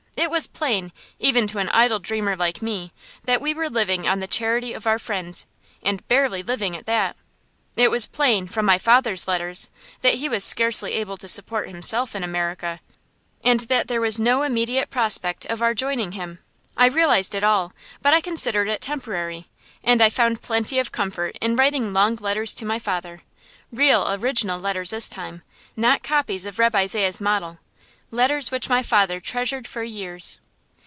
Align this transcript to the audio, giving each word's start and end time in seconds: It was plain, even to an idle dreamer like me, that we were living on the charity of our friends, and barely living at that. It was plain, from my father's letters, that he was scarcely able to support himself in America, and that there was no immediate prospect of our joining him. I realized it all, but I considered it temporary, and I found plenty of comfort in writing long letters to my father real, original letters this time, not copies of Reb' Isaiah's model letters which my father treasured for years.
It 0.17 0.29
was 0.29 0.45
plain, 0.45 0.91
even 1.17 1.47
to 1.47 1.57
an 1.57 1.69
idle 1.69 1.97
dreamer 1.97 2.35
like 2.35 2.61
me, 2.61 2.93
that 3.23 3.41
we 3.41 3.55
were 3.55 3.69
living 3.69 4.07
on 4.07 4.19
the 4.19 4.27
charity 4.27 4.71
of 4.71 4.85
our 4.85 4.99
friends, 4.99 5.47
and 5.81 6.07
barely 6.07 6.43
living 6.43 6.75
at 6.75 6.85
that. 6.85 7.15
It 7.75 7.89
was 7.89 8.05
plain, 8.05 8.47
from 8.47 8.67
my 8.67 8.77
father's 8.77 9.27
letters, 9.27 9.69
that 10.01 10.15
he 10.15 10.29
was 10.29 10.43
scarcely 10.43 10.93
able 10.93 11.17
to 11.17 11.27
support 11.27 11.69
himself 11.69 12.15
in 12.15 12.23
America, 12.23 12.81
and 13.43 13.61
that 13.61 13.87
there 13.87 13.99
was 14.01 14.19
no 14.19 14.43
immediate 14.43 14.91
prospect 14.91 15.45
of 15.45 15.59
our 15.59 15.73
joining 15.73 16.11
him. 16.11 16.37
I 16.77 16.85
realized 16.85 17.33
it 17.33 17.43
all, 17.43 17.73
but 18.03 18.13
I 18.13 18.21
considered 18.21 18.67
it 18.67 18.79
temporary, 18.81 19.47
and 19.83 20.03
I 20.03 20.09
found 20.11 20.43
plenty 20.43 20.77
of 20.77 20.91
comfort 20.91 21.35
in 21.41 21.55
writing 21.55 21.93
long 21.93 22.13
letters 22.17 22.53
to 22.55 22.65
my 22.65 22.77
father 22.77 23.21
real, 23.71 24.05
original 24.07 24.59
letters 24.59 24.91
this 24.91 25.09
time, 25.09 25.41
not 25.75 26.03
copies 26.03 26.45
of 26.45 26.59
Reb' 26.59 26.75
Isaiah's 26.75 27.19
model 27.19 27.57
letters 28.13 28.51
which 28.51 28.67
my 28.67 28.83
father 28.83 29.21
treasured 29.21 29.65
for 29.65 29.83
years. 29.83 30.37